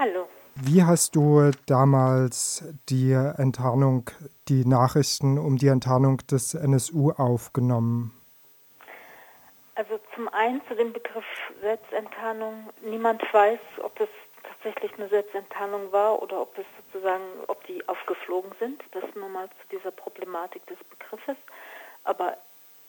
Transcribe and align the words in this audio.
Hallo. 0.00 0.30
Wie 0.54 0.82
hast 0.82 1.14
du 1.14 1.50
damals 1.66 2.64
die 2.88 3.12
Enttarnung, 3.12 4.08
die 4.48 4.64
Nachrichten 4.64 5.36
um 5.36 5.58
die 5.58 5.66
Enttarnung 5.66 6.16
des 6.26 6.54
NSU 6.54 7.10
aufgenommen? 7.10 8.10
Also 9.74 10.00
zum 10.14 10.28
einen 10.28 10.62
zu 10.68 10.74
dem 10.74 10.94
Begriff 10.94 11.26
Selbstenttarnung. 11.60 12.70
Niemand 12.82 13.22
weiß, 13.30 13.60
ob 13.82 14.00
es 14.00 14.08
tatsächlich 14.42 14.90
eine 14.94 15.10
Selbstenttarnung 15.10 15.92
war 15.92 16.22
oder 16.22 16.40
ob 16.40 16.56
es 16.56 16.64
sozusagen, 16.86 17.24
ob 17.48 17.62
die 17.66 17.86
aufgeflogen 17.86 18.52
sind. 18.58 18.82
Das 18.92 19.04
nur 19.14 19.28
mal 19.28 19.50
zu 19.50 19.76
dieser 19.76 19.90
Problematik 19.90 20.66
des 20.66 20.78
Begriffes. 20.84 21.36
Aber 22.04 22.38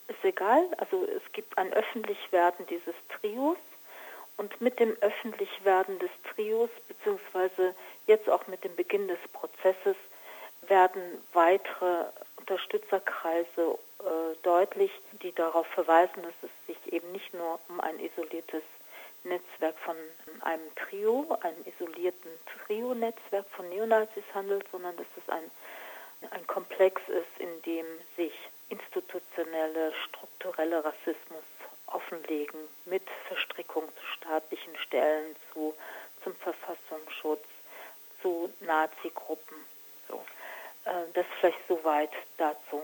ist 0.07 0.23
egal. 0.23 0.63
Also 0.77 1.05
es 1.05 1.29
gibt 1.33 1.57
ein 1.57 1.73
Öffentlichwerden 1.73 2.65
dieses 2.67 2.95
Trios 3.19 3.57
und 4.37 4.59
mit 4.61 4.79
dem 4.79 4.95
Öffentlichwerden 5.01 5.99
des 5.99 6.09
Trios, 6.33 6.69
beziehungsweise 6.87 7.75
jetzt 8.07 8.29
auch 8.29 8.47
mit 8.47 8.63
dem 8.63 8.75
Beginn 8.75 9.07
des 9.07 9.19
Prozesses, 9.33 9.95
werden 10.67 11.01
weitere 11.33 12.05
Unterstützerkreise 12.37 13.77
äh, 13.99 14.03
deutlich, 14.43 14.91
die 15.21 15.33
darauf 15.33 15.67
verweisen, 15.67 16.23
dass 16.23 16.33
es 16.49 16.67
sich 16.67 16.93
eben 16.93 17.11
nicht 17.11 17.33
nur 17.33 17.59
um 17.69 17.79
ein 17.79 17.99
isoliertes 17.99 18.63
Netzwerk 19.23 19.77
von 19.79 19.95
einem 20.41 20.73
Trio, 20.75 21.37
einem 21.41 21.63
isolierten 21.65 22.31
Trio-Netzwerk 22.65 23.45
von 23.49 23.69
Neonazis 23.69 24.23
handelt, 24.33 24.65
sondern 24.71 24.95
dass 24.97 25.05
es 25.17 25.29
ein, 25.29 25.43
ein 26.31 26.47
Komplex 26.47 27.01
ist, 27.07 27.39
in 27.39 27.61
dem 27.63 27.85
sich 28.15 28.33
institutionelle, 28.69 29.93
strukturelle 30.07 30.83
Rassismus 30.83 31.43
offenlegen 31.93 32.59
mit 32.85 33.03
Verstrickung 33.27 33.87
zu 33.87 34.05
staatlichen 34.17 34.75
Stellen, 34.77 35.35
zu, 35.53 35.73
zum 36.23 36.35
Verfassungsschutz, 36.35 37.45
zu 38.21 38.51
Nazi-Gruppen. 38.61 39.57
So. 40.07 40.23
Äh, 40.85 41.11
das 41.13 41.25
vielleicht 41.39 41.67
soweit 41.67 42.11
dazu. 42.37 42.83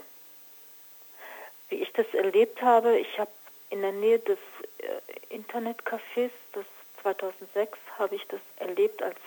Wie 1.69 1.75
ich 1.75 1.91
das 1.93 2.07
erlebt 2.13 2.61
habe, 2.61 2.97
ich 2.97 3.19
habe 3.19 3.31
in 3.69 3.81
der 3.81 3.91
Nähe 3.91 4.19
des 4.19 4.39
äh, 4.79 5.35
Internetcafés, 5.35 6.31
das 6.53 6.65
2006 7.01 7.77
habe 7.97 8.15
ich 8.15 8.25
das 8.27 8.41
erlebt, 8.57 9.01
als 9.01 9.17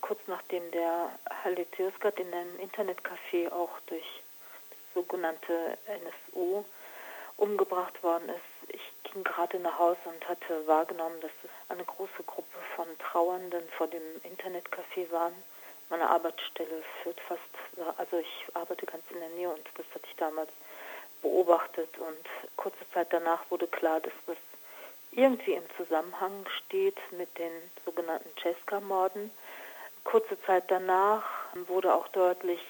kurz 0.00 0.20
nachdem 0.26 0.68
der 0.72 1.10
Halle 1.44 1.66
Yozgat 1.78 2.18
in 2.18 2.32
einem 2.34 2.58
Internetcafé 2.58 3.50
auch 3.52 3.78
durch 3.86 4.22
sogenannte 4.94 5.78
NSU 5.86 6.64
umgebracht 7.36 8.02
worden 8.02 8.28
ist. 8.28 8.51
Ging 9.12 9.24
gerade 9.24 9.58
nach 9.58 9.78
Hause 9.78 10.00
und 10.06 10.26
hatte 10.28 10.66
wahrgenommen, 10.66 11.20
dass 11.20 11.30
eine 11.68 11.84
große 11.84 12.22
Gruppe 12.26 12.58
von 12.76 12.86
Trauernden 12.98 13.68
vor 13.76 13.86
dem 13.86 14.02
Internetcafé 14.22 15.10
waren. 15.10 15.34
Meine 15.90 16.08
Arbeitsstelle 16.08 16.82
führt 17.02 17.20
fast, 17.20 17.98
also 17.98 18.18
ich 18.18 18.46
arbeite 18.54 18.86
ganz 18.86 19.04
in 19.10 19.20
der 19.20 19.28
Nähe 19.30 19.50
und 19.50 19.68
das 19.76 19.84
hatte 19.94 20.06
ich 20.08 20.16
damals 20.16 20.50
beobachtet 21.20 21.98
und 21.98 22.56
kurze 22.56 22.90
Zeit 22.92 23.12
danach 23.12 23.50
wurde 23.50 23.66
klar, 23.66 24.00
dass 24.00 24.12
das 24.26 24.36
irgendwie 25.12 25.52
im 25.52 25.64
Zusammenhang 25.76 26.46
steht 26.64 26.98
mit 27.12 27.36
den 27.38 27.52
sogenannten 27.84 28.30
Cesca-Morden. 28.40 29.30
Kurze 30.04 30.40
Zeit 30.42 30.64
danach 30.68 31.24
wurde 31.66 31.94
auch 31.94 32.08
deutlich, 32.08 32.60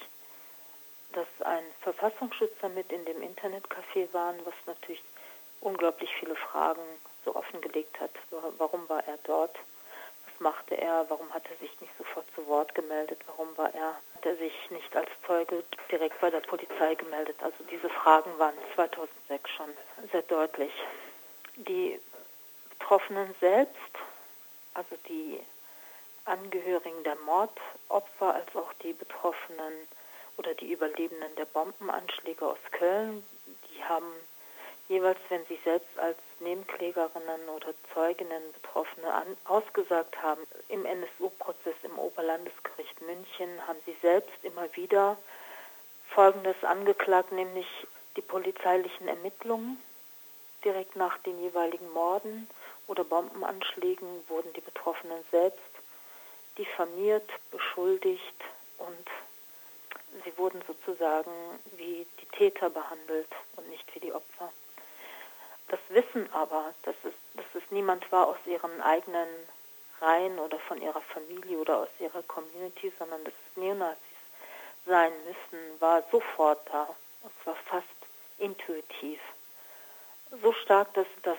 dass 1.12 1.26
ein 1.46 1.64
Verfassungsschützer 1.80 2.68
mit 2.70 2.90
in 2.90 3.04
dem 3.04 3.22
Internetcafé 3.22 4.12
war, 4.12 4.34
was 4.44 4.54
natürlich 4.66 5.02
unglaublich 5.62 6.10
viele 6.18 6.36
Fragen 6.36 6.82
so 7.24 7.34
offengelegt 7.34 8.00
hat. 8.00 8.10
Warum 8.58 8.88
war 8.88 9.06
er 9.06 9.18
dort? 9.24 9.56
Was 10.26 10.40
machte 10.40 10.76
er? 10.76 11.06
Warum 11.08 11.32
hat 11.32 11.44
er 11.48 11.56
sich 11.56 11.80
nicht 11.80 11.96
sofort 11.96 12.26
zu 12.34 12.46
Wort 12.46 12.74
gemeldet? 12.74 13.20
Warum 13.26 13.56
war 13.56 13.72
er, 13.74 13.96
hat 14.14 14.26
er 14.26 14.36
sich 14.36 14.52
nicht 14.70 14.94
als 14.96 15.08
Zeuge 15.26 15.62
direkt 15.90 16.20
bei 16.20 16.30
der 16.30 16.40
Polizei 16.40 16.94
gemeldet? 16.94 17.36
Also 17.42 17.62
diese 17.70 17.88
Fragen 17.88 18.38
waren 18.38 18.54
2006 18.74 19.50
schon 19.50 19.70
sehr 20.10 20.22
deutlich. 20.22 20.72
Die 21.56 22.00
Betroffenen 22.70 23.34
selbst, 23.40 23.92
also 24.74 24.96
die 25.08 25.40
Angehörigen 26.24 27.02
der 27.04 27.16
Mordopfer 27.16 28.34
als 28.34 28.54
auch 28.56 28.72
die 28.82 28.92
Betroffenen 28.92 29.72
oder 30.36 30.54
die 30.54 30.72
Überlebenden 30.72 31.34
der 31.36 31.44
Bombenanschläge 31.46 32.46
aus 32.46 32.58
Köln, 32.70 33.24
die 33.68 33.84
haben 33.84 34.12
jeweils, 34.88 35.18
wenn 35.28 35.44
sie 35.46 35.58
selbst 35.64 35.98
als 35.98 36.18
Nebenklägerinnen 36.40 37.48
oder 37.54 37.72
Zeuginnen 37.94 38.42
Betroffene 38.52 39.12
an, 39.12 39.36
ausgesagt 39.44 40.20
haben, 40.22 40.42
im 40.68 40.84
NSU-Prozess 40.84 41.76
im 41.82 41.98
Oberlandesgericht 41.98 43.00
München, 43.02 43.66
haben 43.66 43.78
sie 43.86 43.96
selbst 44.02 44.44
immer 44.44 44.74
wieder 44.76 45.16
Folgendes 46.08 46.62
angeklagt, 46.62 47.32
nämlich 47.32 47.66
die 48.16 48.22
polizeilichen 48.22 49.08
Ermittlungen. 49.08 49.80
Direkt 50.64 50.96
nach 50.96 51.18
den 51.18 51.40
jeweiligen 51.40 51.90
Morden 51.92 52.48
oder 52.86 53.04
Bombenanschlägen 53.04 54.28
wurden 54.28 54.52
die 54.52 54.60
Betroffenen 54.60 55.24
selbst 55.30 55.60
diffamiert, 56.58 57.28
beschuldigt 57.50 58.44
und 58.78 59.08
sie 60.24 60.36
wurden 60.36 60.62
sozusagen 60.66 61.30
wie 61.76 62.06
die 62.20 62.26
Täter 62.36 62.68
behandelt 62.70 63.28
und 63.56 63.68
nicht 63.70 63.94
wie 63.94 64.00
die 64.00 64.12
Opfer. 64.12 64.52
Das 65.72 65.80
Wissen 65.88 66.30
aber, 66.34 66.74
dass 66.82 66.94
es, 67.02 67.14
dass 67.32 67.62
es 67.62 67.70
niemand 67.70 68.12
war 68.12 68.28
aus 68.28 68.36
ihren 68.44 68.82
eigenen 68.82 69.26
Reihen 70.02 70.38
oder 70.38 70.58
von 70.58 70.82
ihrer 70.82 71.00
Familie 71.00 71.56
oder 71.56 71.78
aus 71.78 71.88
ihrer 71.98 72.22
Community, 72.24 72.92
sondern 72.98 73.24
dass 73.24 73.32
es 73.32 73.56
Neonazis 73.56 73.98
sein 74.84 75.12
müssen, 75.24 75.80
war 75.80 76.02
sofort 76.12 76.60
da. 76.70 76.94
Und 77.22 77.32
zwar 77.42 77.54
fast 77.54 77.86
intuitiv. 78.36 79.18
So 80.42 80.52
stark, 80.52 80.92
dass 80.92 81.06
das 81.22 81.38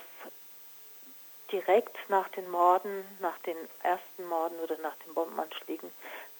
direkt 1.52 1.96
nach 2.08 2.26
den 2.30 2.50
Morden, 2.50 3.04
nach 3.20 3.38
den 3.46 3.56
ersten 3.84 4.26
Morden 4.26 4.58
oder 4.58 4.76
nach 4.78 4.96
den 5.06 5.14
Bombenanschlägen, 5.14 5.92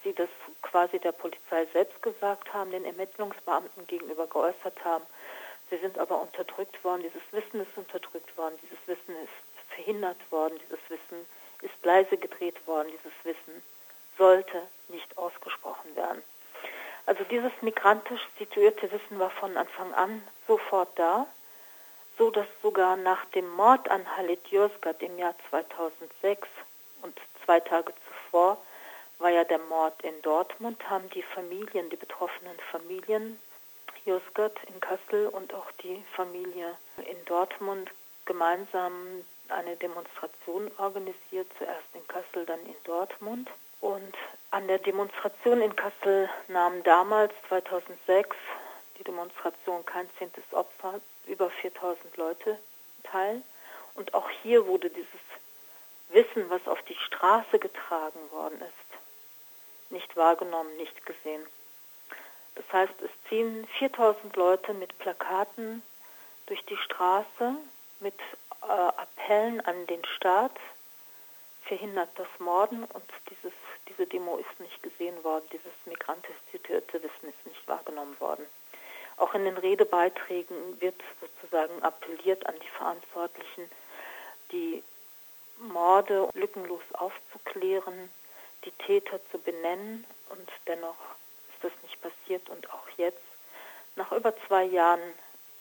sie 0.02 0.14
das 0.14 0.30
quasi 0.62 0.98
der 0.98 1.12
Polizei 1.12 1.64
selbst 1.66 2.02
gesagt 2.02 2.52
haben, 2.52 2.72
den 2.72 2.86
Ermittlungsbeamten 2.86 3.86
gegenüber 3.86 4.26
geäußert 4.26 4.84
haben 4.84 5.06
Sie 5.70 5.78
sind 5.78 5.98
aber 5.98 6.20
unterdrückt 6.20 6.82
worden, 6.84 7.02
dieses 7.02 7.22
Wissen 7.32 7.60
ist 7.60 7.76
unterdrückt 7.76 8.36
worden, 8.36 8.58
dieses 8.62 8.78
Wissen 8.86 9.16
ist 9.22 9.68
verhindert 9.74 10.18
worden, 10.30 10.58
dieses 10.64 10.78
Wissen 10.88 11.26
ist 11.62 11.84
leise 11.84 12.16
gedreht 12.16 12.66
worden, 12.66 12.88
dieses 12.88 13.12
Wissen 13.24 13.62
sollte 14.16 14.62
nicht 14.88 15.16
ausgesprochen 15.18 15.96
werden. 15.96 16.22
Also 17.06 17.24
dieses 17.24 17.52
migrantisch 17.60 18.20
situierte 18.38 18.90
Wissen 18.90 19.18
war 19.18 19.30
von 19.30 19.56
Anfang 19.56 19.92
an 19.94 20.22
sofort 20.46 20.98
da, 20.98 21.26
so 22.16 22.30
dass 22.30 22.46
sogar 22.62 22.96
nach 22.96 23.24
dem 23.26 23.48
Mord 23.50 23.90
an 23.90 24.16
Halit 24.16 24.46
Yozgat 24.48 25.02
im 25.02 25.18
Jahr 25.18 25.34
2006 25.50 26.48
und 27.02 27.18
zwei 27.44 27.60
Tage 27.60 27.92
zuvor 28.06 28.58
war 29.18 29.30
ja 29.30 29.44
der 29.44 29.58
Mord 29.58 30.02
in 30.02 30.20
Dortmund, 30.22 30.88
haben 30.88 31.08
die 31.10 31.22
Familien, 31.22 31.90
die 31.90 31.96
betroffenen 31.96 32.58
Familien 32.70 33.38
Jusgert 34.04 34.58
in 34.64 34.80
Kassel 34.80 35.28
und 35.28 35.54
auch 35.54 35.70
die 35.82 36.04
Familie 36.14 36.76
in 36.98 37.24
Dortmund 37.24 37.90
gemeinsam 38.26 39.24
eine 39.48 39.76
Demonstration 39.76 40.70
organisiert, 40.78 41.46
zuerst 41.58 41.86
in 41.94 42.06
Kassel, 42.06 42.46
dann 42.46 42.60
in 42.66 42.76
Dortmund. 42.84 43.50
Und 43.80 44.14
an 44.50 44.66
der 44.66 44.78
Demonstration 44.78 45.60
in 45.60 45.76
Kassel 45.76 46.28
nahmen 46.48 46.82
damals 46.84 47.32
2006 47.48 48.36
die 48.98 49.04
Demonstration 49.04 49.84
Kein 49.84 50.08
zehntes 50.18 50.44
Opfer 50.52 51.00
über 51.26 51.50
4000 51.50 52.16
Leute 52.16 52.58
teil. 53.02 53.42
Und 53.94 54.14
auch 54.14 54.28
hier 54.42 54.66
wurde 54.66 54.90
dieses 54.90 55.20
Wissen, 56.10 56.48
was 56.50 56.66
auf 56.66 56.80
die 56.82 56.94
Straße 56.94 57.58
getragen 57.58 58.20
worden 58.30 58.60
ist, 58.60 59.90
nicht 59.90 60.16
wahrgenommen, 60.16 60.76
nicht 60.76 61.04
gesehen. 61.04 61.44
Das 62.54 62.64
heißt, 62.72 62.94
es 63.02 63.10
ziehen 63.28 63.66
4000 63.78 64.36
Leute 64.36 64.74
mit 64.74 64.96
Plakaten 64.98 65.82
durch 66.46 66.64
die 66.66 66.76
Straße, 66.76 67.56
mit 68.00 68.18
äh, 68.62 68.66
Appellen 68.66 69.60
an 69.62 69.86
den 69.86 70.04
Staat, 70.04 70.52
verhindert 71.64 72.10
das 72.16 72.28
Morden 72.38 72.84
und 72.84 73.04
dieses, 73.30 73.52
diese 73.88 74.06
Demo 74.06 74.36
ist 74.36 74.60
nicht 74.60 74.82
gesehen 74.82 75.22
worden, 75.24 75.44
dieses 75.52 75.72
migrantistierte 75.86 77.02
Wissen 77.02 77.28
ist 77.28 77.46
nicht 77.46 77.66
wahrgenommen 77.66 78.18
worden. 78.20 78.44
Auch 79.16 79.34
in 79.34 79.44
den 79.44 79.56
Redebeiträgen 79.56 80.80
wird 80.80 81.00
sozusagen 81.20 81.82
appelliert 81.82 82.46
an 82.46 82.54
die 82.60 82.68
Verantwortlichen, 82.68 83.70
die 84.52 84.82
Morde 85.58 86.28
lückenlos 86.34 86.82
aufzuklären, 86.94 88.10
die 88.64 88.72
Täter 88.72 89.20
zu 89.30 89.38
benennen 89.38 90.04
und 90.30 90.48
dennoch 90.66 90.96
das 91.64 91.72
nicht 91.82 92.00
passiert 92.00 92.48
und 92.48 92.70
auch 92.70 92.88
jetzt, 92.96 93.22
nach 93.96 94.12
über 94.12 94.34
zwei 94.46 94.64
Jahren 94.64 95.00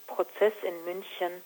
Prozess 0.08 0.54
in 0.64 0.84
München, 0.86 1.44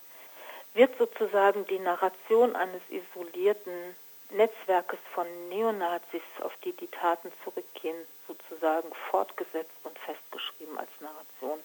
wird 0.74 0.96
sozusagen 0.98 1.66
die 1.66 1.78
Narration 1.78 2.54
eines 2.56 2.82
isolierten 2.88 3.96
Netzwerkes 4.30 4.98
von 5.14 5.26
Neonazis, 5.48 6.22
auf 6.42 6.52
die 6.64 6.72
die 6.72 6.88
Taten 6.88 7.32
zurückgehen, 7.44 7.96
sozusagen 8.26 8.92
fortgesetzt 9.10 9.72
und 9.84 9.98
festgeschrieben 9.98 10.78
als 10.78 10.90
Narration. 11.00 11.58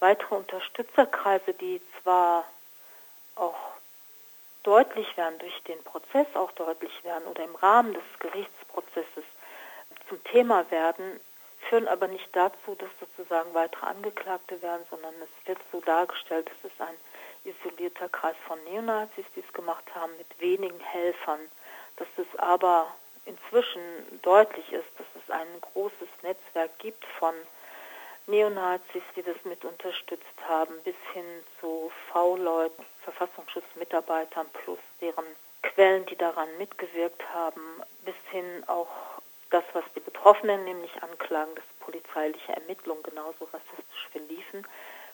Weitere 0.00 0.34
Unterstützerkreise, 0.34 1.52
die 1.54 1.80
zwar 2.02 2.44
auch 3.34 3.56
deutlich 4.62 5.16
werden 5.16 5.38
durch 5.38 5.62
den 5.64 5.82
Prozess, 5.84 6.26
auch 6.34 6.52
deutlich 6.52 7.04
werden 7.04 7.26
oder 7.26 7.44
im 7.44 7.54
Rahmen 7.54 7.94
des 7.94 8.04
Gerichtsprozesses 8.18 9.24
zum 10.08 10.22
Thema 10.24 10.68
werden, 10.70 11.20
führen 11.68 11.88
aber 11.88 12.08
nicht 12.08 12.28
dazu, 12.34 12.74
dass 12.76 12.90
sozusagen 13.00 13.52
weitere 13.54 13.86
Angeklagte 13.86 14.60
werden, 14.62 14.84
sondern 14.90 15.14
es 15.22 15.48
wird 15.48 15.58
so 15.72 15.80
dargestellt, 15.80 16.50
es 16.58 16.70
ist 16.70 16.80
ein 16.80 16.94
isolierter 17.44 18.08
Kreis 18.08 18.36
von 18.46 18.62
Neonazis, 18.64 19.24
die 19.34 19.40
es 19.40 19.52
gemacht 19.52 19.84
haben, 19.94 20.12
mit 20.18 20.40
wenigen 20.40 20.80
Helfern. 20.80 21.40
Dass 21.96 22.08
es 22.16 22.38
aber 22.38 22.94
inzwischen 23.24 23.80
deutlich 24.22 24.72
ist, 24.72 24.88
dass 24.98 25.06
es 25.22 25.30
ein 25.30 25.46
großes 25.60 26.08
Netzwerk 26.22 26.78
gibt 26.78 27.04
von 27.18 27.34
Neonazis, 28.26 29.02
die 29.14 29.22
das 29.22 29.36
mit 29.44 29.64
unterstützt 29.64 30.24
haben, 30.48 30.74
bis 30.82 30.96
hin 31.12 31.24
zu 31.60 31.92
V-Leuten, 32.12 32.84
Verfassungsschutzmitarbeitern 33.02 34.48
plus 34.64 34.78
deren 35.00 35.24
Quellen, 35.62 36.06
die 36.06 36.16
daran 36.16 36.48
mitgewirkt 36.58 37.22
haben, 37.32 37.82
bis 38.04 38.16
hin 38.30 38.64
auch 38.66 38.88
das, 39.50 39.64
was 39.72 39.84
die 39.94 40.00
Betroffenen 40.00 40.64
nämlich 40.64 41.02
anklagen, 41.02 41.54
dass 41.54 41.64
polizeiliche 41.80 42.52
Ermittlungen 42.52 43.02
genauso 43.02 43.44
rassistisch 43.44 44.08
verliefen, 44.10 44.66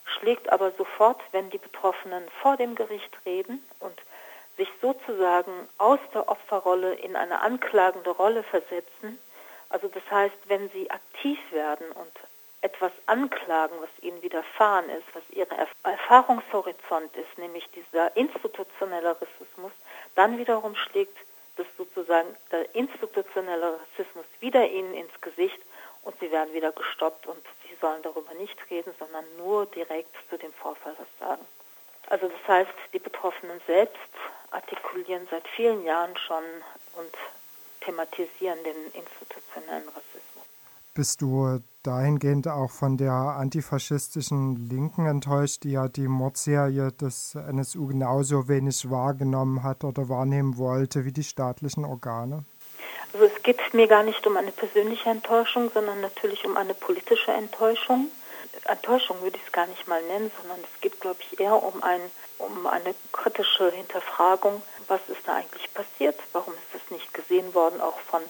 schlägt 0.04 0.50
aber 0.50 0.72
sofort, 0.72 1.20
wenn 1.32 1.50
die 1.50 1.58
Betroffenen 1.58 2.24
vor 2.40 2.56
dem 2.56 2.74
Gericht 2.74 3.16
reden 3.24 3.64
und 3.80 3.94
sich 4.56 4.68
sozusagen 4.80 5.52
aus 5.78 6.00
der 6.12 6.28
Opferrolle 6.28 6.94
in 6.94 7.16
eine 7.16 7.40
anklagende 7.40 8.10
Rolle 8.10 8.42
versetzen. 8.42 9.18
Also 9.68 9.88
das 9.88 10.02
heißt, 10.10 10.36
wenn 10.46 10.68
sie 10.70 10.90
aktiv 10.90 11.38
werden 11.50 11.90
und 11.92 12.12
etwas 12.60 12.92
anklagen, 13.06 13.76
was 13.80 13.90
ihnen 14.02 14.22
widerfahren 14.22 14.88
ist, 14.90 15.06
was 15.14 15.22
ihr 15.30 15.46
Erfahrungshorizont 15.82 17.14
ist, 17.16 17.38
nämlich 17.38 17.68
dieser 17.70 18.16
institutionelle 18.16 19.16
Rassismus, 19.20 19.72
dann 20.14 20.38
wiederum 20.38 20.76
schlägt 20.76 21.16
das 21.56 21.66
sozusagen 21.76 22.34
der 22.50 22.74
institutionelle 22.74 23.78
Rassismus 23.80 24.24
wieder 24.40 24.68
ihnen 24.68 24.94
ins 24.94 25.20
Gesicht 25.20 25.58
und 26.02 26.18
sie 26.20 26.30
werden 26.30 26.52
wieder 26.54 26.72
gestoppt 26.72 27.26
und 27.26 27.42
sie 27.68 27.76
sollen 27.80 28.02
darüber 28.02 28.34
nicht 28.34 28.58
reden, 28.70 28.92
sondern 28.98 29.24
nur 29.36 29.66
direkt 29.66 30.14
zu 30.30 30.38
dem 30.38 30.52
Vorfall 30.54 30.94
was 30.98 31.18
sagen. 31.18 31.46
Also 32.08 32.28
das 32.28 32.48
heißt, 32.48 32.72
die 32.92 32.98
Betroffenen 32.98 33.60
selbst 33.66 33.96
artikulieren 34.50 35.26
seit 35.30 35.46
vielen 35.48 35.84
Jahren 35.84 36.16
schon 36.16 36.44
und 36.96 37.12
thematisieren 37.80 38.62
den 38.64 38.76
institutionellen 38.92 39.88
Rassismus. 39.88 40.21
Bist 40.94 41.22
du 41.22 41.60
dahingehend 41.82 42.48
auch 42.48 42.70
von 42.70 42.98
der 42.98 43.12
antifaschistischen 43.12 44.68
Linken 44.68 45.06
enttäuscht, 45.06 45.64
die 45.64 45.72
ja 45.72 45.88
die 45.88 46.06
Mordserie 46.06 46.92
des 46.92 47.34
NSU 47.34 47.86
genauso 47.86 48.46
wenig 48.46 48.90
wahrgenommen 48.90 49.62
hat 49.62 49.84
oder 49.84 50.10
wahrnehmen 50.10 50.58
wollte 50.58 51.06
wie 51.06 51.12
die 51.12 51.24
staatlichen 51.24 51.86
Organe? 51.86 52.44
Also 53.14 53.24
es 53.24 53.42
geht 53.42 53.58
mir 53.72 53.88
gar 53.88 54.02
nicht 54.02 54.26
um 54.26 54.36
eine 54.36 54.52
persönliche 54.52 55.08
Enttäuschung, 55.08 55.70
sondern 55.72 56.02
natürlich 56.02 56.44
um 56.44 56.58
eine 56.58 56.74
politische 56.74 57.32
Enttäuschung. 57.32 58.08
Enttäuschung 58.66 59.20
würde 59.22 59.38
ich 59.38 59.46
es 59.46 59.52
gar 59.52 59.66
nicht 59.66 59.88
mal 59.88 60.02
nennen, 60.02 60.30
sondern 60.40 60.60
es 60.60 60.80
geht, 60.82 61.00
glaube 61.00 61.20
ich, 61.20 61.40
eher 61.40 61.54
um, 61.54 61.82
ein, 61.82 62.00
um 62.36 62.66
eine 62.66 62.94
kritische 63.12 63.70
Hinterfragung, 63.70 64.60
was 64.88 65.00
ist 65.08 65.26
da 65.26 65.36
eigentlich 65.36 65.72
passiert, 65.72 66.18
warum 66.32 66.52
ist 66.52 66.74
das 66.74 66.90
nicht 66.90 67.14
gesehen 67.14 67.54
worden, 67.54 67.80
auch 67.80 67.98
von 67.98 68.20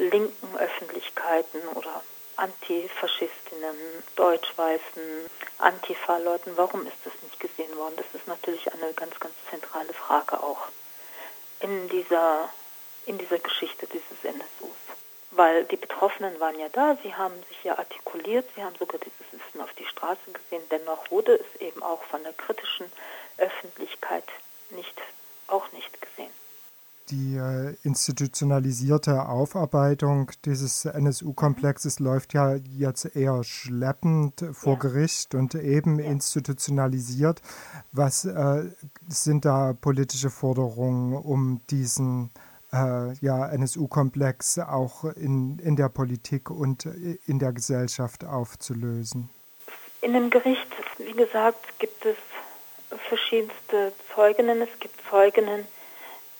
linken 0.00 0.56
Öffentlichkeiten 0.56 1.60
oder 1.74 2.02
Antifaschistinnen, 2.36 3.76
deutsch-weißen 4.16 5.28
Antifa-Leuten, 5.58 6.56
warum 6.56 6.86
ist 6.86 6.96
das 7.04 7.12
nicht 7.22 7.38
gesehen 7.38 7.76
worden? 7.76 7.96
Das 7.96 8.06
ist 8.14 8.26
natürlich 8.26 8.72
eine 8.72 8.94
ganz, 8.94 9.20
ganz 9.20 9.34
zentrale 9.50 9.92
Frage 9.92 10.42
auch 10.42 10.68
in 11.60 11.88
dieser, 11.90 12.48
in 13.04 13.18
dieser 13.18 13.38
Geschichte 13.38 13.86
dieses 13.86 14.24
NSUs. 14.24 14.70
Weil 15.32 15.64
die 15.64 15.76
Betroffenen 15.76 16.40
waren 16.40 16.58
ja 16.58 16.70
da, 16.70 16.96
sie 17.02 17.14
haben 17.14 17.34
sich 17.48 17.62
ja 17.62 17.78
artikuliert, 17.78 18.48
sie 18.56 18.64
haben 18.64 18.74
sogar 18.76 18.98
dieses 18.98 19.32
Wissen 19.32 19.60
auf 19.60 19.72
die 19.74 19.86
Straße 19.86 20.32
gesehen, 20.32 20.62
dennoch 20.70 21.10
wurde 21.10 21.34
es 21.34 21.60
eben 21.60 21.82
auch 21.82 22.02
von 22.04 22.22
der 22.22 22.32
kritischen 22.32 22.90
Öffentlichkeit 23.36 24.24
nicht, 24.70 24.96
auch 25.46 25.70
nicht 25.72 26.00
gesehen 26.00 26.32
die 27.10 27.36
äh, 27.36 27.74
institutionalisierte 27.82 29.28
Aufarbeitung 29.28 30.30
dieses 30.44 30.84
NSU-Komplexes 30.84 31.98
läuft 31.98 32.34
ja 32.34 32.54
jetzt 32.54 33.16
eher 33.16 33.42
schleppend 33.44 34.44
vor 34.52 34.74
ja. 34.74 34.78
Gericht 34.78 35.34
und 35.34 35.54
eben 35.54 35.98
ja. 35.98 36.06
institutionalisiert. 36.06 37.42
Was 37.92 38.24
äh, 38.24 38.64
sind 39.08 39.44
da 39.44 39.72
politische 39.72 40.30
Forderungen, 40.30 41.14
um 41.14 41.60
diesen 41.70 42.30
äh, 42.72 43.12
ja, 43.14 43.48
NSU-Komplex 43.48 44.58
auch 44.58 45.04
in, 45.04 45.58
in 45.58 45.76
der 45.76 45.88
Politik 45.88 46.50
und 46.50 46.86
in 46.86 47.38
der 47.38 47.52
Gesellschaft 47.52 48.24
aufzulösen? 48.24 49.30
In 50.02 50.14
dem 50.14 50.30
Gericht, 50.30 50.66
wie 50.98 51.12
gesagt, 51.12 51.78
gibt 51.78 52.06
es 52.06 52.16
verschiedenste 53.08 53.92
Zeuginnen. 54.14 54.62
Es 54.62 54.78
gibt 54.78 54.94
Zeuginnen, 55.10 55.66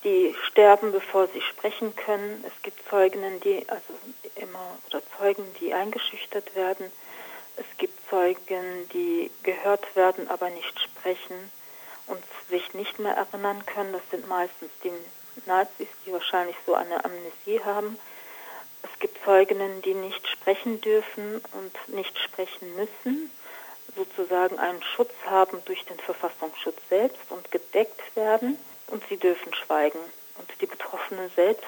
die 0.05 0.35
sterben, 0.47 0.93
bevor 0.93 1.29
sie 1.29 1.43
sprechen 1.43 1.95
können. 1.95 2.45
Es 2.47 2.63
gibt 2.63 2.89
Zeuginnen, 2.89 3.41
die 3.41 3.69
also 3.69 3.93
immer 4.37 4.79
oder 4.89 5.03
Zeugen, 5.19 5.45
die 5.61 5.75
eingeschüchtert 5.75 6.55
werden. 6.55 6.91
Es 7.57 7.67
gibt 7.77 7.99
Zeugen, 8.09 8.89
die 8.93 9.31
gehört 9.43 9.95
werden, 9.97 10.29
aber 10.29 10.49
nicht 10.51 10.81
sprechen 10.81 11.51
und 12.07 12.23
sich 12.49 12.73
nicht 12.75 12.99
mehr 12.99 13.15
erinnern 13.15 13.65
können. 13.67 13.93
Das 13.93 14.03
sind 14.11 14.27
meistens 14.29 14.71
die 14.83 14.93
Nazis, 15.47 15.89
die 16.07 16.13
wahrscheinlich 16.13 16.57
so 16.67 16.75
eine 16.75 17.05
Amnesie 17.05 17.63
haben. 17.65 17.99
Es 18.83 18.99
gibt 18.99 19.23
Zeuginnen, 19.25 19.83
die 19.83 19.95
nicht 19.95 20.27
sprechen 20.27 20.81
dürfen 20.81 21.43
und 21.53 21.95
nicht 21.95 22.19
sprechen 22.19 22.75
müssen, 22.77 23.31
sozusagen 23.95 24.59
einen 24.59 24.83
Schutz 24.83 25.13
haben 25.27 25.63
durch 25.67 25.85
den 25.85 25.99
Verfassungsschutz 25.99 26.79
selbst 26.89 27.31
und 27.31 27.51
gedeckt 27.51 28.01
werden 28.17 28.59
schweigen. 29.81 29.99
Und 30.39 30.49
die 30.61 30.67
Betroffenen 30.67 31.31
selbst, 31.37 31.65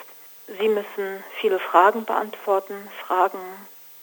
sie 0.47 0.69
müssen 0.69 1.25
viele 1.41 1.59
Fragen 1.59 2.05
beantworten, 2.05 2.75
Fragen 3.06 3.41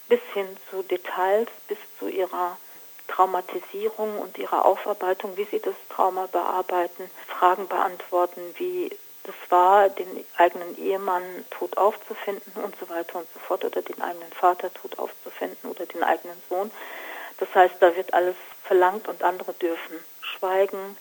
bis 0.08 0.22
hin 0.34 0.48
zu 0.70 0.84
Details, 0.84 1.50
bis 1.68 1.78
zu 1.98 2.08
ihrer 2.08 2.58
Traumatisierung 3.08 4.20
und 4.20 4.38
ihrer 4.38 4.66
Aufarbeitung, 4.66 5.36
wie 5.38 5.46
sie 5.46 5.60
das 5.60 5.76
Trauma 5.90 6.28
bearbeiten, 6.28 7.10
Fragen 7.28 7.68
beantworten, 7.68 8.42
wie 8.58 8.96
das 9.24 9.36
war, 9.50 9.90
den 9.90 10.26
eigenen 10.38 10.78
Ehemann 10.78 11.24
tot 11.50 11.78
aufzufinden 11.78 12.64
und 12.64 12.76
so 12.80 12.90
weiter 12.90 13.20
und 13.20 13.28
so 13.34 13.40
fort 13.40 13.66
oder 13.66 13.82
den 13.82 14.02
eigenen 14.02 14.32
Vater 14.32 14.74
tot 14.74 14.98
aufzufinden 14.98 15.70
oder 15.70 15.86
den 15.86 16.04
eigenen 16.04 16.38
Sohn. 16.50 16.72
Das 17.38 17.54
heißt, 17.54 17.76
da 17.80 17.96
wird 17.96 18.14
alles 18.14 18.36
verlangt 18.64 19.08
und 19.08 19.24
andere 19.24 19.54
dürfen 19.54 20.00
schweigen, 20.22 20.98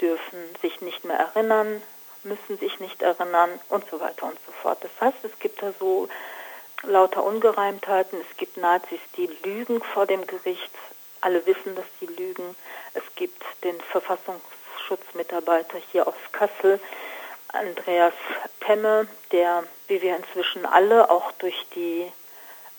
dürfen 0.00 0.38
sich 0.62 0.80
nicht 0.80 1.04
mehr 1.04 1.18
erinnern, 1.18 1.82
müssen 2.24 2.58
sich 2.58 2.80
nicht 2.80 3.02
erinnern 3.02 3.60
und 3.68 3.88
so 3.90 4.00
weiter 4.00 4.26
und 4.26 4.38
so 4.46 4.52
fort. 4.52 4.78
Das 4.82 4.90
heißt, 5.00 5.24
es 5.24 5.38
gibt 5.38 5.62
da 5.62 5.72
so 5.78 6.08
lauter 6.82 7.22
Ungereimtheiten. 7.24 8.20
Es 8.20 8.36
gibt 8.36 8.56
Nazis, 8.56 8.98
die 9.16 9.26
lügen 9.44 9.80
vor 9.82 10.06
dem 10.06 10.26
Gericht. 10.26 10.72
Alle 11.20 11.46
wissen, 11.46 11.76
dass 11.76 11.84
sie 11.98 12.06
lügen. 12.06 12.56
Es 12.94 13.02
gibt 13.14 13.42
den 13.64 13.80
Verfassungsschutzmitarbeiter 13.80 15.78
hier 15.92 16.08
aus 16.08 16.14
Kassel, 16.32 16.80
Andreas 17.48 18.14
Temme, 18.60 19.08
der, 19.32 19.64
wie 19.88 20.00
wir 20.00 20.16
inzwischen 20.16 20.64
alle, 20.66 21.10
auch 21.10 21.32
durch 21.32 21.66
die 21.74 22.10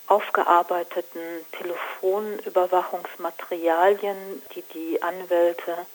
aufgearbeiteten 0.07 1.21
Telefonüberwachungsmaterialien, 1.51 4.41
die 4.55 4.63
die 4.73 4.99
Anwälte 5.01 5.85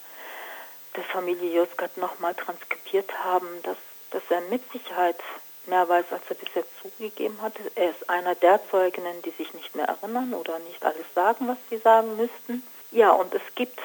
der 0.97 1.05
Familie 1.05 1.55
Josgat 1.55 1.97
nochmal 1.97 2.35
transkribiert 2.35 3.13
haben, 3.25 3.49
dass, 3.63 3.77
dass 4.11 4.23
er 4.31 4.41
mit 4.43 4.63
Sicherheit 4.73 5.19
mehr 5.67 5.89
weiß, 5.89 6.07
als 6.11 6.23
er 6.29 6.37
bisher 6.37 6.65
zugegeben 6.81 7.41
hat. 7.43 7.55
Er 7.75 7.91
ist 7.91 8.09
einer 8.09 8.35
der 8.35 8.61
Zeuginnen, 8.71 9.21
die 9.23 9.31
sich 9.31 9.53
nicht 9.55 9.75
mehr 9.75 9.87
erinnern 9.87 10.35
oder 10.35 10.59
nicht 10.61 10.85
alles 10.85 11.07
sagen, 11.15 11.49
was 11.49 11.59
sie 11.71 11.79
sagen 11.79 12.17
müssten. 12.17 12.63
Ja, 12.93 13.11
und 13.11 13.35
es 13.35 13.43
gibt 13.55 13.81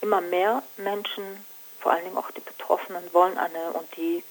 immer 0.00 0.20
mehr 0.20 0.62
Menschen, 0.76 1.24
vor 1.80 1.92
allen 1.92 2.04
Dingen 2.04 2.16
auch 2.16 2.30
die 2.30 2.40
Betroffenen, 2.40 3.02
wollen 3.12 3.38
eine 3.38 3.72
und 3.72 3.96
die 3.96 4.22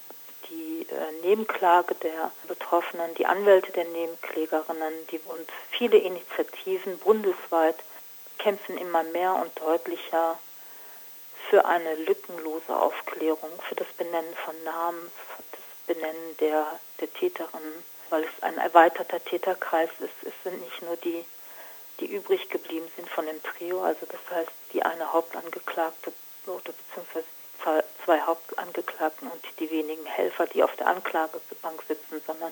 die 0.50 0.86
äh, 0.92 1.28
Nebenklage 1.28 1.96
der 1.96 2.32
Betroffenen, 2.48 3.14
die 3.16 3.26
Anwälte 3.26 3.72
der 3.72 3.86
Nebenklägerinnen, 3.86 4.94
die 5.12 5.20
und 5.26 5.48
viele 5.72 5.98
Initiativen 5.98 6.98
bundesweit 7.00 7.78
kämpfen 8.38 8.78
immer 8.78 9.04
mehr 9.04 9.34
und 9.36 9.60
deutlicher 9.60 10.38
für 11.50 11.66
eine 11.66 11.96
lückenlose 11.96 12.76
Aufklärung, 12.76 13.52
für 13.68 13.76
das 13.76 13.88
Benennen 13.98 14.34
von 14.44 14.56
Namen, 14.64 15.12
das 15.52 15.96
Benennen 15.96 16.38
der, 16.40 16.80
der 17.00 17.14
Täterin, 17.14 17.84
weil 18.10 18.24
es 18.24 18.44
ein 18.44 18.58
erweiterter 18.58 19.24
Täterkreis 19.24 19.90
ist. 20.00 20.24
Es 20.24 20.34
sind 20.44 20.62
nicht 20.62 20.82
nur 20.82 20.96
die, 20.98 21.26
die 22.00 22.08
übrig 22.08 22.50
geblieben 22.50 22.88
sind 22.96 23.10
von 23.10 23.26
dem 23.26 23.42
Trio, 23.44 23.84
also 23.84 24.06
das 24.06 24.20
heißt 24.32 24.52
die 24.74 24.84
eine 24.84 25.14
Hauptangeklagte 25.14 26.12
oder 26.48 26.74
beziehungsweise 26.74 27.26
zwei 28.04 28.22
Hauptangeklagten 28.22 29.28
und 29.30 29.44
die 29.60 29.70
wenigen 29.72 30.06
Helfer, 30.06 30.46
die 30.48 30.62
auf 30.62 30.76
der 30.76 30.88
Anklagebank 30.88 31.84
sitzen, 31.88 32.22
sondern 32.26 32.52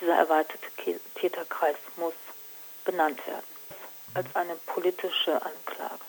dieser 0.00 0.14
erweiterte 0.14 0.66
Täterkreis 1.14 1.76
muss 1.96 2.14
benannt 2.84 3.26
werden 3.26 3.44
als 4.14 4.26
eine 4.34 4.54
politische 4.66 5.34
Anklage. 5.34 6.00